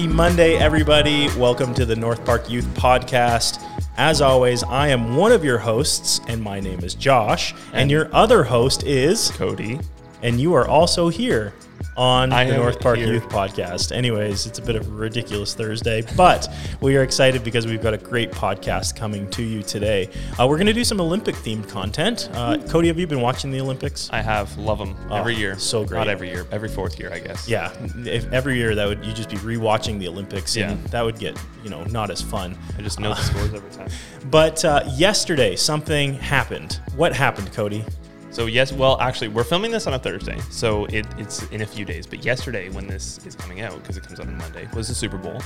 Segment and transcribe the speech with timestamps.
[0.00, 1.28] Happy Monday, everybody.
[1.36, 3.62] Welcome to the North Park Youth Podcast.
[3.98, 7.54] As always, I am one of your hosts, and my name is Josh.
[7.74, 9.78] And, your other host is Cody.
[10.22, 11.52] and you are also here
[12.00, 13.12] on I the North Park here.
[13.12, 13.92] Youth Podcast.
[13.94, 16.48] Anyways, it's a bit of a ridiculous Thursday, but
[16.80, 20.08] we are excited because we've got a great podcast coming to you today.
[20.40, 22.30] Uh, we're going to do some Olympic themed content.
[22.32, 24.08] Uh, Cody, have you been watching the Olympics?
[24.14, 25.58] I have love them every year.
[25.58, 25.98] so great.
[25.98, 27.46] Not every year, every fourth year, I guess.
[27.46, 27.70] Yeah,
[28.06, 30.86] if every year that would you just be rewatching the Olympics, and Yeah.
[30.92, 32.56] that would get you know not as fun.
[32.78, 33.88] I just know the scores every time.
[34.30, 36.80] But uh, yesterday something happened.
[36.96, 37.84] What happened, Cody?
[38.30, 41.66] So yes, well, actually, we're filming this on a Thursday, so it, it's in a
[41.66, 42.06] few days.
[42.06, 44.94] But yesterday, when this is coming out, because it comes out on Monday, was the
[44.94, 45.40] Super Bowl.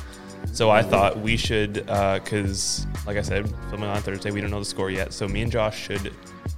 [0.52, 4.58] So I thought we should, because like I said, filming on Thursday, we don't know
[4.58, 5.12] the score yet.
[5.14, 6.12] So me and Josh should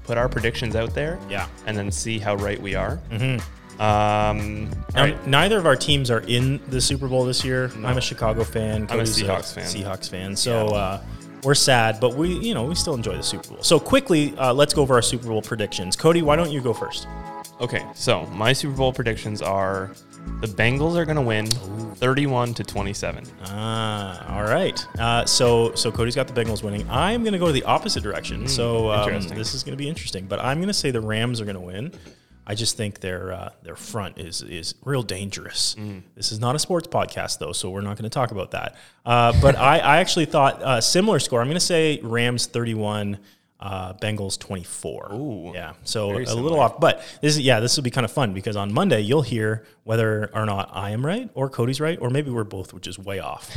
[0.05, 1.47] put our predictions out there, Yeah.
[1.67, 2.99] and then see how right we are.
[3.11, 3.81] Mm-hmm.
[3.81, 5.27] Um, Now, right.
[5.27, 7.71] neither of our teams are in the Super Bowl this year.
[7.85, 8.87] I'm a Chicago fan.
[8.87, 9.65] Cody's I'm a Seahawks fan.
[9.65, 10.35] Seahawks fan.
[10.35, 11.03] So uh,
[11.47, 13.63] we're sad, but we, you know, we still enjoy the Super Bowl.
[13.63, 15.95] So quickly, uh, let's go over our Super Bowl predictions.
[15.95, 17.07] Cody, why don't you go first?
[17.61, 19.93] Okay, so my Super Bowl predictions are
[20.41, 23.25] the Bengals are going to win 31 to 27.
[23.45, 24.85] Ah, all right.
[24.99, 26.85] Uh, so so Cody's got the Bengals winning.
[26.91, 28.49] I'm going to go to the opposite direction.
[28.49, 30.27] so um, this is going to be interesting.
[30.27, 31.93] But I'm going to say the Rams are going to win.
[32.47, 35.75] I just think their uh, their front is is real dangerous.
[35.75, 35.99] Hmm.
[36.15, 38.77] This is not a sports podcast though, so we're not going to talk about that.
[39.05, 41.41] Uh, but I, I actually thought uh, similar score.
[41.41, 43.19] I'm going to say Rams 31.
[43.59, 45.13] Uh, Bengals 24.
[45.15, 45.73] Ooh, yeah.
[45.83, 48.55] So a little off, but this is yeah, this will be kind of fun because
[48.55, 52.31] on Monday you'll hear whether or not I am right or Cody's right, or maybe
[52.31, 53.51] we're both, which is way off.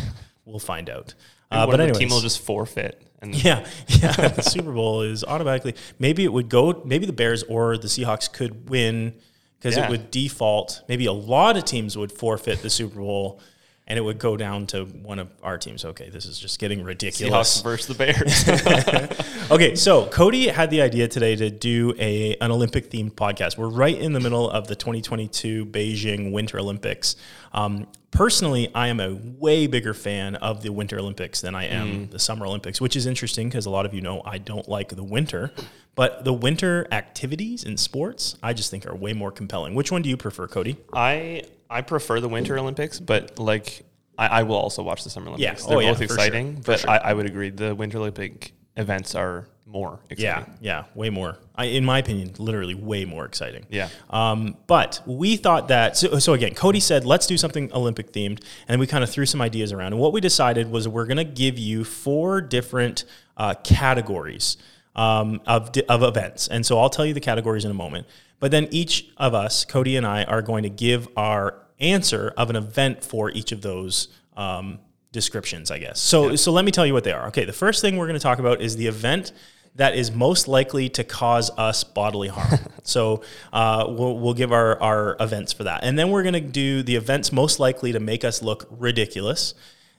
[0.45, 1.15] We'll find out.
[1.51, 3.01] Uh, but the team will just forfeit.
[3.21, 4.29] And yeah, yeah.
[4.29, 5.75] the Super Bowl is automatically.
[5.97, 6.81] Maybe it would go.
[6.85, 9.15] Maybe the Bears or the Seahawks could win
[9.57, 10.83] because it would default.
[10.87, 13.41] Maybe a lot of teams would forfeit the Super Bowl,
[13.89, 15.83] and it would go down to one of our teams.
[15.83, 17.59] Okay, this is just getting ridiculous.
[17.59, 19.29] Seahawks versus the Bears.
[19.51, 23.57] Okay, so Cody had the idea today to do a an Olympic themed podcast.
[23.57, 27.15] We're right in the middle of the 2022 Beijing Winter Olympics.
[27.51, 32.09] Um, personally, I am a way bigger fan of the Winter Olympics than I am
[32.09, 34.89] the Summer Olympics, which is interesting because a lot of you know I don't like
[34.89, 35.51] the winter,
[35.95, 39.73] but the winter activities in sports I just think are way more compelling.
[39.73, 40.77] Which one do you prefer, Cody?
[40.93, 43.83] I I prefer the Winter Olympics, but like
[44.17, 45.65] I, I will also watch the Summer Olympics.
[45.65, 46.15] Oh, They're yeah, both for sure.
[46.15, 46.89] exciting, For but sure.
[46.89, 50.53] I, I would agree the Winter Olympic events are more Yeah, exciting.
[50.61, 51.37] yeah, way more.
[51.55, 53.67] I, in my opinion, literally way more exciting.
[53.69, 53.89] Yeah.
[54.09, 58.41] Um, but we thought that so, so again, Cody said, let's do something Olympic themed,
[58.67, 59.93] and we kind of threw some ideas around.
[59.93, 63.05] And what we decided was we're going to give you four different
[63.37, 64.57] uh, categories
[64.99, 68.07] um, of of events, and so I'll tell you the categories in a moment.
[68.39, 72.49] But then each of us, Cody and I, are going to give our answer of
[72.49, 74.09] an event for each of those.
[74.35, 74.79] Um,
[75.11, 75.99] descriptions, I guess.
[75.99, 77.27] So, so let me tell you what they are.
[77.29, 79.31] Okay, the first thing we're going to talk about is the event
[79.75, 82.59] that is most likely to cause us bodily harm.
[82.83, 85.83] so uh, we'll, we'll give our, our events for that.
[85.83, 89.53] And then we're going to do the events most likely to make us look ridiculous.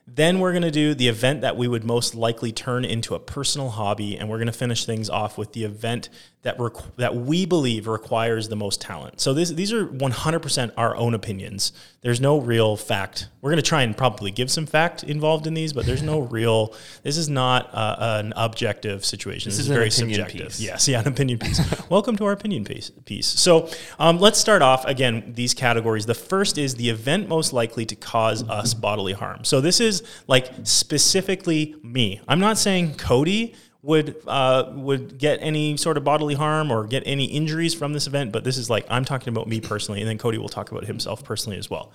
[0.06, 3.20] Then we're going to do the event that we would most likely turn into a
[3.20, 4.18] personal hobby.
[4.18, 6.08] And we're going to finish things off with the event
[6.42, 9.20] that, requ- that we believe requires the most talent.
[9.20, 11.72] So this, these are 100% our own opinions.
[12.00, 13.28] There's no real fact.
[13.42, 16.20] We're going to try and probably give some fact involved in these, but there's no
[16.36, 19.50] real, this is not uh, an objective situation.
[19.50, 20.48] This, is is very subjective.
[20.48, 20.60] piece.
[20.60, 21.60] Yes, yeah, an opinion piece.
[21.90, 22.90] Welcome to our opinion piece.
[23.04, 23.26] piece.
[23.26, 23.68] So
[23.98, 26.06] um, let's start off again, these categories.
[26.06, 29.44] The first is the event most likely to cause us bodily harm.
[29.44, 29.89] So this is
[30.26, 32.20] like specifically me.
[32.28, 37.02] I'm not saying Cody would uh, would get any sort of bodily harm or get
[37.06, 40.08] any injuries from this event, but this is like I'm talking about me personally, and
[40.08, 41.92] then Cody will talk about himself personally as well.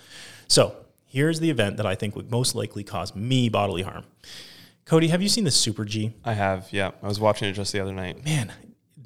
[0.47, 0.75] So
[1.05, 4.03] here's the event that I think would most likely cause me bodily harm.
[4.85, 6.13] Cody, have you seen the Super G?
[6.23, 6.91] I have, yeah.
[7.01, 8.23] I was watching it just the other night.
[8.23, 8.51] man,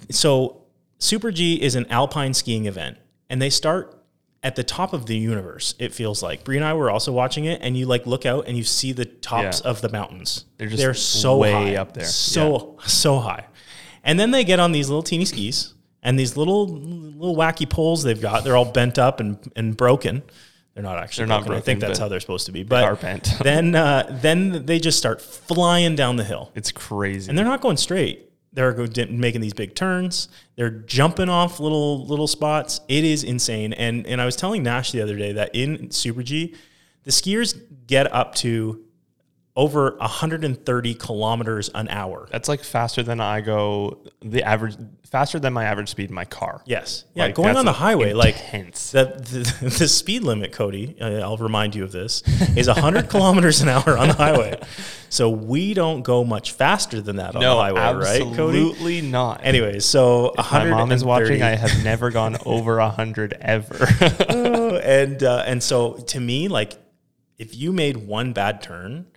[0.09, 0.63] so
[0.97, 2.97] Super G is an alpine skiing event,
[3.30, 3.98] and they start
[4.41, 5.75] at the top of the universe.
[5.80, 8.47] It feels like Brie and I were also watching it, and you like look out
[8.47, 9.69] and you see the tops Yeah.
[9.71, 10.45] of the mountains.
[10.57, 12.06] They're just they're so way high, up there.
[12.06, 13.45] so so high.
[14.03, 18.03] And then they get on these little teeny skis and these little little wacky poles
[18.03, 18.44] they've got.
[18.44, 20.24] They're all bent up and and broken.
[20.74, 21.24] They're not actually.
[21.24, 21.57] They're not broken.
[21.62, 22.63] I think that's how they're supposed to be.
[22.63, 23.33] But are bent.
[23.44, 26.51] then uh, then they just start flying down the hill.
[26.56, 27.27] It's crazy.
[27.27, 28.28] And they're not going straight.
[28.51, 28.75] They're
[29.09, 30.27] making these big turns.
[30.55, 32.81] They're jumping off little little spots.
[32.87, 33.73] It is insane.
[33.73, 36.55] And and I was telling Nash the other day that in Super G,
[37.03, 38.83] the skiers get up to
[39.55, 42.27] over 130 kilometers an hour.
[42.31, 43.99] That's like faster than I go.
[44.21, 44.77] The average
[45.09, 46.61] faster than my average speed in my car.
[46.65, 47.03] Yes.
[47.15, 47.25] Yeah.
[47.25, 48.91] Like, going on the highway, like intense.
[48.91, 50.95] the, the the speed limit, Cody.
[51.01, 52.21] Uh, I'll remind you of this
[52.55, 54.59] is 100 kilometers an hour on the highway.
[55.09, 59.43] So we don't go much faster than that on no, the highway, right, absolutely not.
[59.43, 61.41] Anyways, so If my mom is watching.
[61.41, 63.87] I have never gone over hundred ever.
[64.83, 66.77] and uh, and so to me, like
[67.39, 69.07] if you made one bad turn,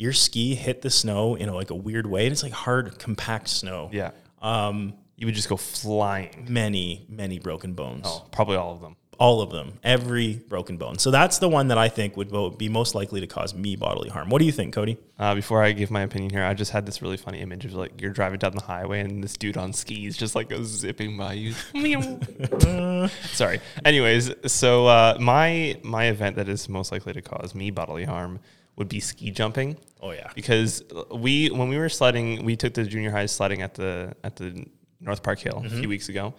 [0.00, 2.98] your ski hit the snow in a, like a weird way, and it's like hard,
[2.98, 3.90] compact snow.
[3.92, 4.12] yeah.
[4.40, 6.46] Um, you would just go flying.
[6.48, 8.06] Many, many broken bones.
[8.06, 8.96] Oh, probably all of them.
[9.18, 10.96] All of them, every broken bone.
[10.98, 14.08] So that's the one that I think would be most likely to cause me bodily
[14.08, 14.30] harm.
[14.30, 14.96] What do you think, Cody?
[15.18, 17.74] Uh, before I give my opinion here, I just had this really funny image of
[17.74, 21.18] like you're driving down the highway and this dude on skis just like goes zipping
[21.18, 21.52] by you.
[23.32, 23.60] Sorry.
[23.84, 28.40] Anyways, so uh, my my event that is most likely to cause me bodily harm
[28.80, 29.76] would be ski jumping.
[30.00, 30.82] Oh yeah, because
[31.14, 34.64] we when we were sledding, we took the junior high sledding at the at the
[35.02, 36.34] North Park Hill a few weeks ago,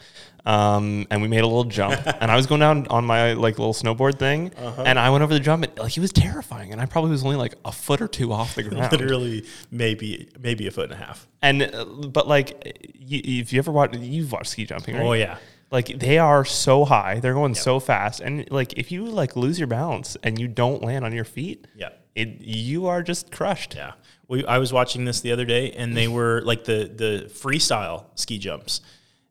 [0.46, 2.00] um, and we made a little jump.
[2.22, 5.34] and I was going down on my like little snowboard thing, and I went over
[5.34, 6.72] the jump, and like it was terrifying.
[6.72, 8.92] And I probably was only like a foot or two off the ground.
[8.92, 11.28] literally maybe maybe a foot and a half.
[11.42, 12.50] And uh, but like,
[12.96, 15.06] you, if you ever watch, you've watched ski jumping, right?
[15.06, 15.38] Oh yeah,
[15.72, 19.60] Like they are so high, they're going so fast, and like if you like lose
[19.60, 21.90] your balance and you don't land on your feet, yeah.
[22.16, 23.76] It you are just crushed.
[23.76, 23.94] Yeah.
[24.28, 28.06] We, I was watching this the other day and they were like the, the freestyle
[28.16, 28.82] ski jumps.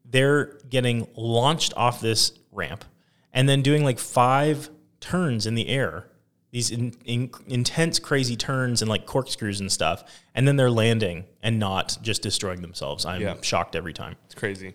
[0.04, 2.84] They're getting launched off this ramp
[3.32, 6.06] and then doing like five turns in the air,
[6.50, 10.02] these in, in, intense, crazy turns and like corkscrews and stuff.
[10.34, 13.06] And then they're landing and not just destroying themselves.
[13.06, 13.36] I'm Yeah.
[13.42, 14.16] shocked every time.
[14.26, 14.74] It's crazy.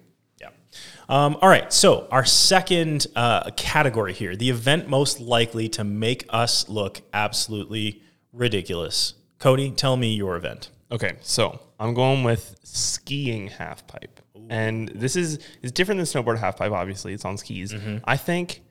[1.07, 1.71] Um, all right.
[1.71, 8.01] So our second uh, category here, the event most likely to make us look absolutely
[8.33, 9.13] ridiculous.
[9.39, 10.69] Cody, tell me your event.
[10.91, 16.39] Okay, so I'm going with skiing half pipe, and this is is different than snowboard
[16.39, 16.71] half pipe.
[16.71, 17.73] Obviously, it's on skis.
[17.73, 17.97] Mm-hmm.
[18.05, 18.61] I think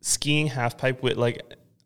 [0.00, 1.42] skiing half pipe with like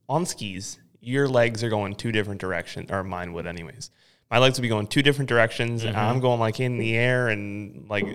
[0.08, 3.90] on skis, your legs are going two different directions, or mine would anyways.
[4.30, 6.04] My legs would be going two different directions, and Mm-hmm.
[6.06, 8.06] I'm going like in the air and like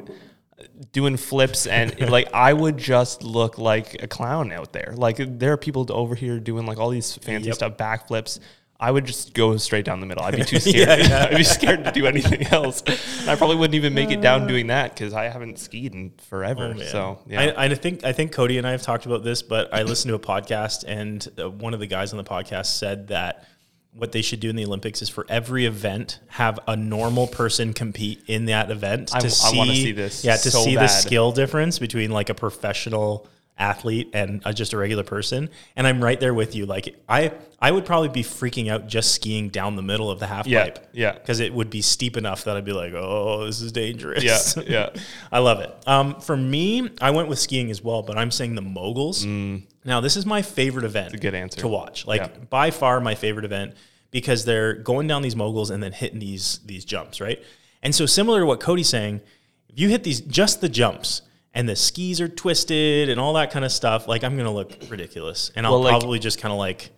[0.91, 4.93] doing flips and like I would just look like a clown out there.
[4.95, 7.55] Like there are people over here doing like all these fancy Yep.
[7.55, 8.39] stuff, backflips.
[8.81, 10.23] I would just go straight down the middle.
[10.23, 10.99] I'd be too scared.
[10.99, 11.27] Yeah, yeah.
[11.29, 12.81] I'd be scared to do anything else.
[13.19, 16.11] And I probably wouldn't even make it down doing that because I haven't skied in
[16.29, 16.73] forever.
[16.77, 19.41] Oh, so yeah, I, I think I think Cody and I have talked about this,
[19.41, 22.67] but I listened to a podcast, and uh, one of the guys on the podcast
[22.67, 23.48] said that
[23.99, 27.73] what they should do in the Olympics is for every event have a normal person
[27.73, 30.87] compete in that event I- to see, wanna see this Yeah, to so see the
[30.87, 35.49] skill difference between like a professional athlete and uh, just a regular person.
[35.75, 36.65] And I'm right there with you.
[36.65, 40.27] Like I I would probably be freaking out just skiing down the middle of the
[40.27, 40.87] half Yeah, pipe.
[40.93, 41.11] yeah.
[41.11, 44.23] because it would be steep enough that I'd be like, oh, this is dangerous.
[44.23, 44.63] yeah,
[44.95, 45.01] yeah.
[45.29, 45.75] I love it.
[45.85, 49.25] Um, for me, I went with skiing as well, but I'm saying the moguls.
[49.25, 51.11] Now, this is my favorite event.
[51.11, 51.15] Mm.
[51.15, 51.59] a good answer.
[51.61, 52.07] to watch.
[52.07, 52.27] Like Yeah.
[52.49, 53.73] by far my favorite event
[54.11, 57.41] because they're going down these moguls and then hitting these these jumps, right?
[57.83, 59.21] And so similar to what Cody's saying,
[59.69, 61.21] if you hit these just the jumps
[61.53, 64.71] and the skis are twisted and all that kind of stuff, like I'm gonna look
[64.89, 66.91] ridiculous, and I'll Well, like- probably just kind of like.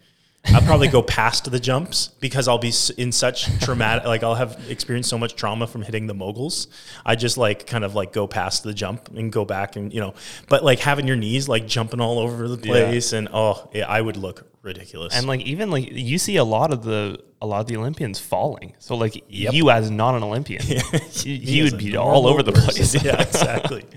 [0.56, 4.60] I'll probably go past the jumps because I'll be in such traumatic, like I'll have
[4.70, 6.68] experienced so much trauma from hitting the moguls.
[7.06, 10.00] I just like kind of like go past the jump and go back and, you
[10.00, 10.16] know,
[10.50, 14.02] but like having your knees like jumping all over the place and oh, yeah, I
[14.02, 15.16] would look ridiculous.
[15.16, 18.20] And like even like you see a lot of the a lot of the Olympians
[18.20, 18.74] falling.
[18.80, 19.54] So like Yep.
[19.54, 20.64] you as not an Olympian,
[21.24, 22.74] you, you would be all over the person.
[22.74, 23.04] place.
[23.04, 23.86] yeah, exactly.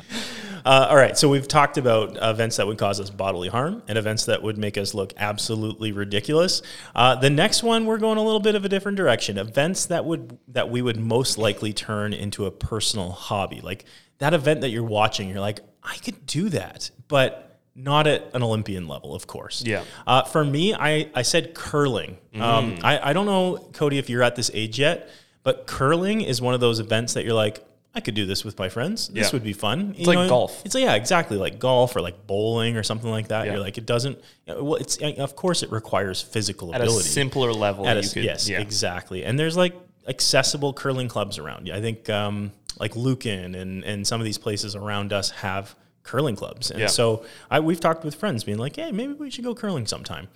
[0.66, 3.98] Uh, all right, so we've talked about events that would cause us bodily harm and
[3.98, 6.62] events that would make us look absolutely ridiculous.
[6.94, 9.36] Uh, the next one, we're going a little bit of a different direction.
[9.36, 13.84] Events that would that we would most likely turn into a personal hobby, like
[14.20, 15.28] that event that you're watching.
[15.28, 19.62] You're like, I could do that, but not at an Olympian level, of course.
[19.66, 19.82] Yeah.
[20.06, 22.18] Uh, for me, I, I said curling.
[22.34, 22.40] Mm.
[22.40, 25.08] Um, I, I don't know, Cody, if you're at this age yet,
[25.42, 27.64] but curling is one of those events that you're like,
[27.96, 29.08] I could do this with my friends.
[29.08, 29.32] This Yeah.
[29.34, 29.94] would be fun.
[29.96, 30.62] It's like golf.
[30.64, 33.46] It's like, yeah, exactly like golf or like bowling or something like that.
[33.46, 33.52] Yeah.
[33.52, 34.18] You're like, it doesn't.
[34.48, 37.08] Well, it's of course it requires physical At a ability.
[37.08, 38.60] simpler level, At a you could yes, yeah.
[38.60, 39.24] exactly.
[39.24, 39.74] And there's like
[40.08, 41.70] accessible curling clubs around.
[41.72, 45.74] I think um, like Lucan and and some of these places around us have
[46.04, 46.70] curling clubs.
[46.70, 46.86] And Yeah.
[46.86, 50.28] so I, we've talked with friends being like, hey, maybe we should go curling sometime.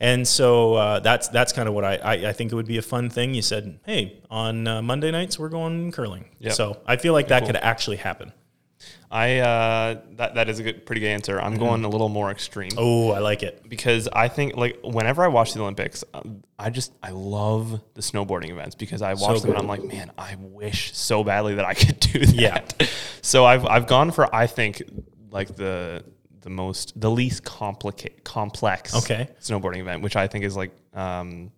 [0.00, 2.78] And so uh, that's that's kind of what I, I I think it would be
[2.78, 3.34] a fun thing.
[3.34, 6.26] You said, hey, on uh, Monday nights we're going curling.
[6.38, 6.52] Yeah.
[6.52, 8.32] So I feel like that could actually happen.
[9.10, 11.40] I uh, that that is a good, pretty good answer.
[11.40, 13.66] I'm going a little more extreme Oh, I like it.
[13.68, 18.02] because I think like whenever I watch the Olympics, um, I just I love the
[18.02, 19.58] snowboarding events because I watch them and.
[19.60, 22.74] I'm like, man, I wish so badly that I could do that.
[22.80, 22.86] Yeah.
[23.22, 24.82] So I've I've gone for I think
[25.36, 26.02] like the
[26.40, 29.28] the most the least complicated complex Okay.
[29.40, 31.50] snowboarding event, which I think is like um,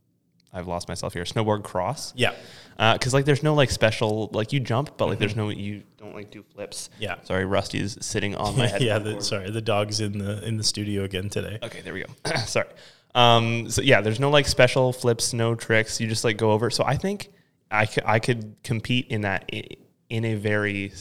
[0.52, 1.24] I've lost myself here.
[1.24, 2.12] Snowboard cross.
[2.16, 2.32] Yeah.
[2.78, 6.14] Because like there's no like special like you jump, but like there's no you don't
[6.14, 6.90] like do flips.
[6.98, 7.16] Yeah.
[7.24, 8.80] Sorry, Rusty is sitting on my head.
[8.88, 8.98] yeah.
[8.98, 11.58] The, sorry, the dog's in the in the studio again today.
[11.62, 12.12] Okay, there we go.
[12.46, 12.68] Sorry.
[13.14, 16.00] Um, so yeah, there's no like special flips, no tricks.
[16.00, 16.70] You just like go over.
[16.70, 17.30] So I think
[17.70, 19.64] I could, I could compete in that i-
[20.08, 20.92] in a very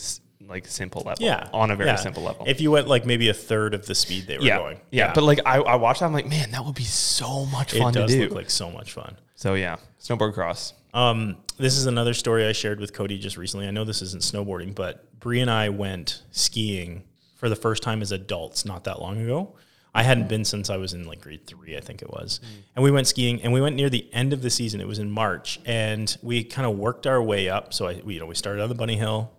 [0.47, 1.25] like simple level.
[1.25, 1.95] Yeah, on a very yeah.
[1.95, 2.45] simple level.
[2.47, 5.13] If you went like maybe a third of the speed they were yeah, going, yeah,
[5.13, 7.93] But like I, I watched that, I'm like, man, that would be so much fun
[7.93, 8.21] to does do.
[8.21, 9.17] look like so much fun.
[9.35, 10.73] so yeah, snowboard cross.
[10.93, 13.67] Um, this is another story I shared with Cody just recently.
[13.67, 17.03] I know this isn't snowboarding, but Bree and I went skiing
[17.35, 19.55] for the first time as adults not that long ago.
[19.93, 22.39] I hadn't been since I was in like grade three, I think it was.
[22.75, 24.79] And we went skiing and we went near the end of the season.
[24.79, 27.73] It was in March and we kind of worked our way up.
[27.73, 29.31] So I, we, you know, we started on the bunny hill,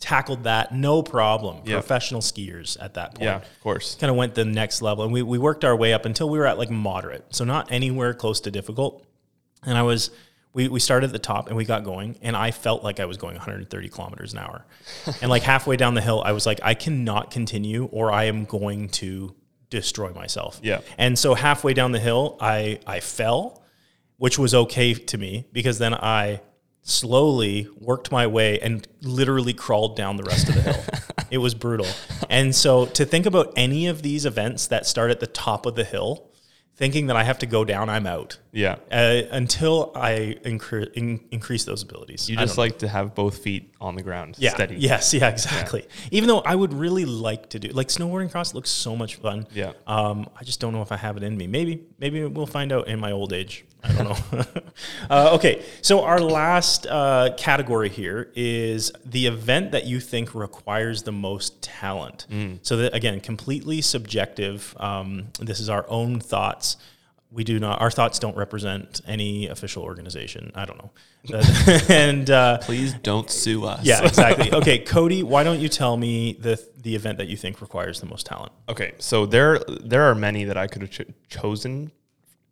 [0.00, 1.62] tackled that, no problem.
[1.64, 1.74] Yeah.
[1.76, 3.94] Professional skiers at that point Yeah, of course.
[3.94, 6.38] kind of went the next level and we, we worked our way up until we
[6.38, 9.04] were at like moderate so not anywhere close to difficult
[9.64, 10.10] and i was
[10.52, 13.04] we, we started at the top and we got going and i felt like i
[13.06, 14.64] was going 130 kilometers an hour
[15.22, 18.44] and like halfway down the hill i was like i cannot continue or i am
[18.44, 19.34] going to
[19.70, 20.80] destroy myself Yeah.
[20.98, 23.62] and so halfway down the hill i i fell
[24.18, 26.40] which was okay to me because then i
[26.84, 30.84] slowly worked my way and literally crawled down the rest of the hill.
[31.30, 31.86] it was brutal.
[32.30, 35.74] And so to think about any of these events that start at the top of
[35.76, 36.30] the hill,
[36.76, 38.38] thinking that I have to go down, I'm out.
[38.52, 42.28] Yeah, Uh, until I incre- in- increase those abilities.
[42.28, 42.62] you just don't know.
[42.64, 44.74] like to have both feet on the ground, yeah, steady.
[44.76, 45.86] yes, yeah, exactly.
[46.10, 49.46] Even though I would really like to do like snowboarding cross looks so much fun.
[49.54, 49.72] Yeah.
[49.86, 51.46] Um, I just don't know if I have it in me.
[51.46, 53.64] Maybe, maybe we'll find out in my old age.
[53.84, 54.44] I don't know.
[55.10, 61.02] uh, okay, so our last uh, category here is the event that you think requires
[61.02, 62.26] the most talent.
[62.62, 64.74] So that again, completely subjective.
[64.80, 66.76] Um, this is our own thoughts.
[67.30, 67.80] We do not.
[67.80, 70.52] Our thoughts don't represent any official organization.
[70.54, 70.90] I don't know.
[71.88, 73.84] and uh, Please don't sue us.
[73.84, 74.52] yeah, exactly.
[74.52, 78.06] Okay, Cody, why don't you tell me the the event that you think requires the
[78.06, 78.52] most talent?
[78.68, 81.90] Okay, so there there are many that I could have cho- chosen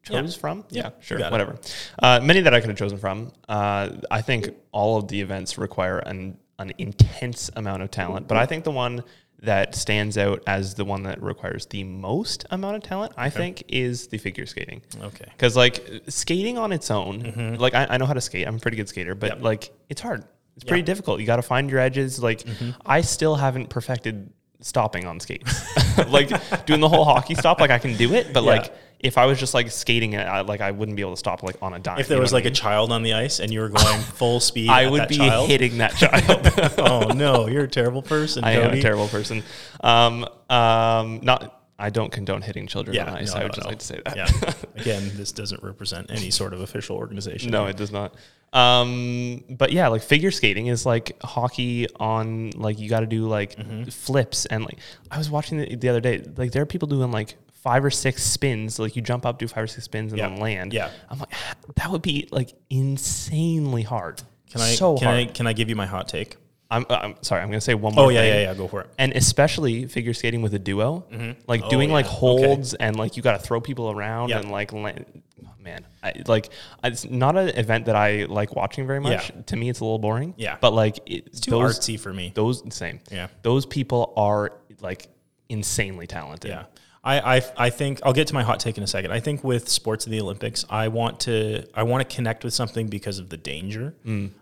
[0.03, 0.41] chose Yeah.
[0.41, 0.65] from.
[0.71, 1.57] Yeah, Yeah, sure, whatever.
[2.03, 3.33] Uh, many that I could have chosen from.
[3.49, 8.37] Uh, I think all of the events require an an intense amount of talent, but
[8.37, 9.03] I think the one
[9.41, 13.65] that stands out as the one that requires the most amount of talent, I think,
[13.67, 14.81] is the figure skating.
[15.03, 15.25] Okay.
[15.33, 18.47] Because like skating on its own, like I, I know how to skate.
[18.47, 19.43] I'm a pretty good skater, but Yep.
[19.43, 20.25] like it's hard.
[20.55, 21.19] It's pretty difficult.
[21.19, 22.23] You got to find your edges.
[22.23, 22.45] Like
[22.87, 24.31] I still haven't perfected
[24.61, 25.65] stopping on skates.
[26.09, 26.29] like
[26.67, 28.51] doing the whole hockey stop, like I can do it, but Yeah.
[28.51, 31.17] like if I was just like skating it, I, like I wouldn't be able to
[31.17, 31.99] stop like on a dime.
[31.99, 33.61] If there you know was what I like a child on the ice and you
[33.61, 36.79] were going full speed, I would be child, hitting that child.
[36.79, 38.45] oh no, you're a terrible person.
[38.45, 39.43] I am a terrible person.
[39.83, 41.59] Um, um, not.
[41.79, 43.35] I don't condone hitting children Yeah, on ice.
[43.35, 43.69] no, I would no, just no.
[43.71, 44.17] like to say that.
[44.17, 44.53] Yeah.
[44.81, 47.51] Again, this doesn't represent any sort of official organization.
[47.51, 48.15] No, it does not.
[48.53, 53.27] Um, but yeah, like figure skating is like hockey on like you got to do
[53.27, 53.85] like Mm-hmm.
[53.85, 54.79] flips and like
[55.11, 56.23] I was watching the, the other day.
[56.37, 58.79] Like there are people doing like five or six spins.
[58.79, 60.29] Like you jump up, do five or six spins, and Yeah.
[60.29, 60.73] then land.
[60.73, 60.91] Yeah.
[61.09, 61.33] I'm like
[61.77, 64.23] that would be like insanely hard.
[64.51, 65.19] Can I so can hard.
[65.19, 66.37] I can I give you my hot take?
[66.71, 67.43] I'm, I'm sorry.
[67.43, 68.05] I'm gonna say one oh, more.
[68.07, 68.29] Oh yeah, thing.
[68.33, 68.55] yeah, yeah.
[68.55, 68.91] Go for it.
[68.99, 71.41] And especially figure skating with a duo, mm-hmm.
[71.47, 72.13] like oh, doing Oh, like yeah.
[72.13, 72.47] Okay.
[72.47, 74.43] holds and like you got to throw people around Yep.
[74.43, 75.23] and like, land.
[75.47, 76.49] oh, man, I, like
[76.83, 79.31] it's not an event that I like watching very much.
[79.31, 79.43] Yeah.
[79.43, 80.33] To me, it's a little boring.
[80.39, 80.57] Yeah.
[80.63, 82.33] but like it, It's too those artsy for me.
[82.35, 83.01] those same.
[83.11, 83.29] Yeah.
[83.43, 85.09] those people are like
[85.51, 86.51] insanely talented.
[86.53, 86.65] Yeah.
[87.05, 89.11] I, I, I think I'll get to my hot take in a second.
[89.11, 92.55] I think with sports of the Olympics, I want to I want to connect with
[92.55, 93.95] something because of the danger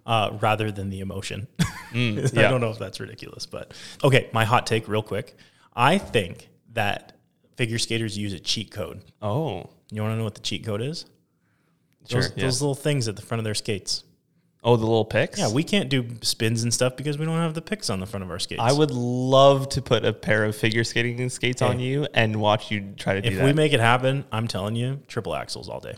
[0.06, 1.46] uh, rather than the emotion.
[1.60, 2.32] I Mm.
[2.34, 2.48] yeah.
[2.50, 3.72] don't know if that's ridiculous, but
[4.04, 4.28] okay.
[4.32, 5.34] My hot take, real quick.
[5.74, 7.14] I think that
[7.56, 9.00] figure skaters use a cheat code.
[9.22, 11.06] Oh, You want to know what the cheat code is?
[12.08, 12.20] sure.
[12.22, 12.44] Those, yeah.
[12.44, 14.04] those little things at the front of their skates.
[14.62, 15.38] Oh, the little picks.
[15.38, 18.06] Yeah, we can't do spins and stuff because we don't have the picks on the
[18.06, 18.60] front of our skates.
[18.62, 22.70] I would love to put a pair of figure skating skates on you and watch
[22.70, 23.44] you try to do if that.
[23.44, 25.94] we make it happen, I'm telling you, triple axels all day.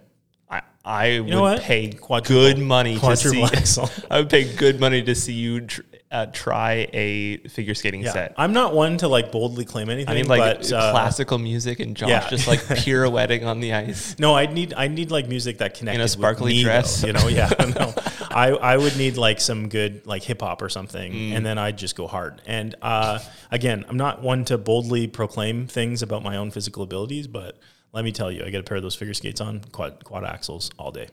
[0.48, 3.42] I, I would pay Quadruple- good money to see.
[4.10, 8.12] I would pay good money to see you tr- uh, try a figure skating Yeah,
[8.12, 8.34] set.
[8.36, 10.10] I'm not one to like boldly claim anything.
[10.10, 12.28] I mean, like but, uh, classical music and Josh yeah.
[12.28, 14.16] just like pirouetting on the ice.
[14.18, 17.00] No, I need I need like music that connected sparkly with me, dress.
[17.00, 17.48] though, you know, yeah.
[17.78, 17.94] No,
[18.30, 21.36] I, I would need like some good like hip hop or something, Mm.
[21.36, 22.40] and then I'd just go hard.
[22.46, 23.18] And uh,
[23.50, 27.58] again, I'm not one to boldly proclaim things about my own physical abilities, but
[27.92, 30.24] let me tell you, I get a pair of those figure skates on, quad quad
[30.24, 31.08] axels all day.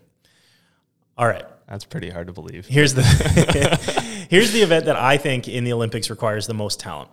[1.19, 2.65] All right, That's pretty hard to believe.
[2.65, 3.03] here's the
[4.29, 7.09] here's the event that I think in the Olympics requires the most talent.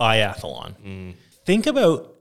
[0.00, 0.74] Biathlon.
[0.84, 1.14] Mm.
[1.44, 2.14] Think about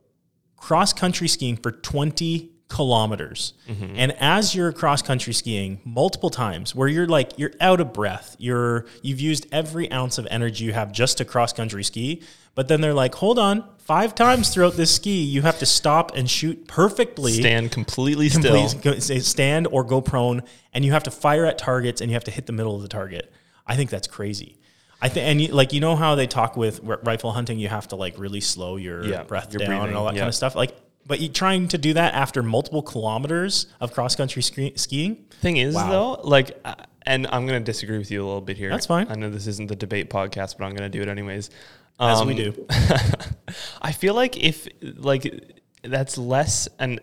[0.58, 3.53] cross country skiing for 20 kilometers.
[3.70, 3.96] Mm-hmm.
[3.96, 8.36] And as you're cross country skiing multiple times where you're like you're out of breath,
[8.38, 12.22] you're you've used every ounce of energy you have just to cross country ski,
[12.55, 16.15] but then they're like, "Hold on, five times throughout this ski, you have to stop
[16.15, 18.51] and shoot perfectly." Stand completely still.
[18.51, 20.41] Please go, say stand or go prone,
[20.74, 22.81] and you have to fire at targets, and you have to hit the middle of
[22.81, 23.31] the target.
[23.67, 24.57] I think that's crazy.
[25.01, 27.67] I think, and you, like you know how they talk with r- rifle hunting, you
[27.67, 30.21] have to like really slow your Yeah, breath your down breathing, and all that yeah.
[30.21, 30.55] kind of stuff.
[30.55, 35.25] Like, but you trying to do that after multiple kilometers of cross country ski- skiing?
[35.41, 35.89] Thing is, Wow.
[35.89, 38.69] though, like, uh, and I'm going to disagree with you a little bit here.
[38.69, 39.07] That's fine.
[39.09, 41.51] I know this isn't the debate podcast, but I'm going to do it anyways.
[41.99, 42.67] As Um, we do.
[43.81, 46.99] I feel like if like that's less and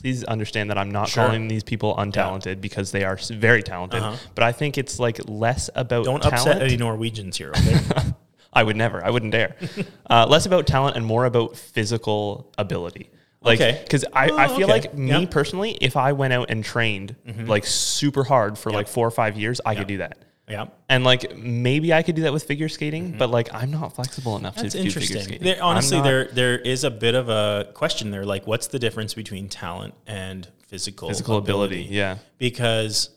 [0.00, 1.24] please understand that I'm not Sure.
[1.26, 4.16] calling these people untalented because they are very talented, Uh-huh.
[4.34, 6.38] but I think it's like less about Don't talent.
[6.48, 7.50] upset any Norwegians here.
[7.50, 7.78] Okay?
[8.52, 9.04] I would never.
[9.04, 9.54] I wouldn't dare.
[10.10, 13.10] uh, less about talent and more about physical ability.
[13.42, 13.80] Like, Okay.
[13.82, 14.72] because I, Oh, I feel okay.
[14.72, 15.16] like me Yeah.
[15.20, 15.30] Mm-hmm.
[15.30, 17.14] personally, if I went out and trained
[17.46, 20.18] like super hard for like four or five years, I could do that.
[20.52, 20.66] Yeah.
[20.88, 24.36] And like maybe I could do that with figure skating, but like I'm not flexible
[24.36, 24.62] enough Mm-hmm.
[24.62, 25.22] That's to do figure interesting.
[25.24, 25.44] skating.
[25.44, 28.24] There, honestly, not there there is a bit of a question there.
[28.24, 31.86] Like, what's the difference between talent and physical physical ability.
[31.90, 32.16] Yeah.
[32.38, 33.10] because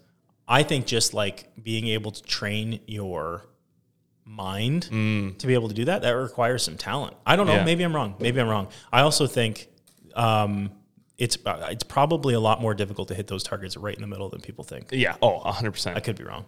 [0.48, 3.44] I think just like being able to train your
[4.26, 7.16] mind to be able to do that, that requires some talent.
[7.26, 7.54] I don't know.
[7.54, 7.58] Mm.
[7.58, 7.66] Yeah.
[7.66, 8.16] Maybe I'm wrong.
[8.20, 8.68] Maybe I'm wrong.
[8.92, 9.70] I also think
[10.16, 10.72] um,
[11.18, 14.08] it's uh, it's probably a lot more difficult to hit those targets right in the
[14.08, 14.90] middle than people think.
[14.92, 15.16] Yeah.
[15.22, 15.96] Oh, 100%.
[15.96, 16.46] I could be wrong.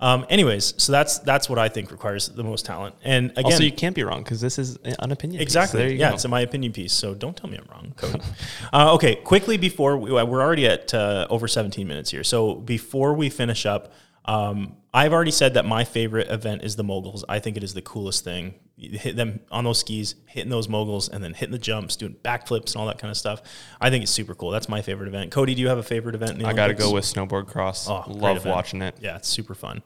[0.00, 2.94] Um, anyways, so that's that's what I think requires the most talent.
[3.02, 5.38] And again, Also, you can't be wrong because this is an opinion.
[5.38, 5.42] piece.
[5.46, 5.92] Exactly.
[5.92, 6.14] You yeah, go.
[6.14, 6.92] it's in my opinion piece.
[6.92, 8.20] So don't tell me I'm wrong, Cody.
[8.72, 12.22] uh, okay, quickly before we, we're already at uh, over 17 minutes here.
[12.22, 13.92] So before we finish up,
[14.24, 17.24] um, I've already said that my favorite event is the moguls.
[17.28, 18.54] I think it is the coolest thing.
[18.78, 22.68] Hit them on those skis, hitting those moguls, and then hitting the jumps, doing backflips
[22.72, 23.42] and all that kind of stuff.
[23.80, 24.50] I think it's super cool.
[24.52, 25.32] That's my favorite event.
[25.32, 26.32] Cody, do you have a favorite event?
[26.32, 27.88] In the I got to go with snowboard cross.
[27.88, 28.96] Oh, Love watching it.
[29.00, 29.82] Yeah, it's super fun.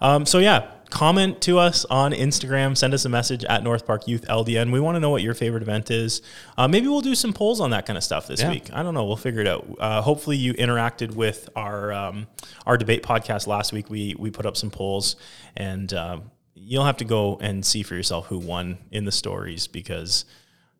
[0.00, 2.76] Um, so yeah, comment to us on Instagram.
[2.76, 4.72] Send us a message at North Park Youth LDN.
[4.72, 6.20] We want to know what your favorite event is.
[6.58, 8.50] Uh, maybe we'll do some polls on that kind of stuff this Yeah.
[8.50, 8.70] week.
[8.72, 9.04] I don't know.
[9.06, 9.66] We'll figure it out.
[9.78, 12.26] Uh, hopefully, you interacted with our um,
[12.66, 13.88] our debate podcast last week.
[13.88, 15.14] We we put up some polls,
[15.56, 19.66] and um, you'll have to go and see for yourself who won in the stories
[19.66, 20.24] because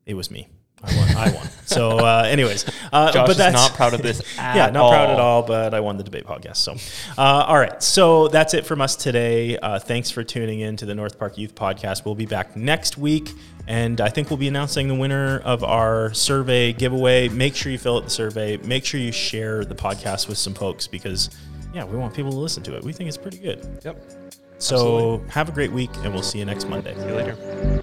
[0.06, 0.48] it was me.
[0.84, 1.16] I won.
[1.16, 1.48] I won.
[1.64, 4.90] So, uh, anyways, uh, Josh but is that's not proud of this at yeah, not
[4.90, 5.42] proud at all.
[5.42, 6.56] all, but I won the debate podcast.
[6.56, 6.72] So,
[7.16, 7.80] uh, all right.
[7.82, 9.56] So that's it from us today.
[9.58, 12.04] Uh, thanks for tuning in to the North Park Youth Podcast.
[12.04, 13.30] We'll be back next week,
[13.68, 17.28] and I think we'll be announcing the winner of our survey giveaway.
[17.28, 18.56] Make sure you fill out the survey.
[18.56, 21.30] Make sure you share the podcast with some folks because,
[21.72, 22.82] yeah, we want people to listen to it.
[22.82, 23.80] We think it's pretty good.
[23.84, 24.21] Yep.
[24.62, 26.94] So have a great week, and we'll see you next Monday.
[26.94, 27.82] See you later.